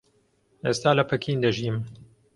[0.65, 1.77] ئێستا لە پەکین دەژیم.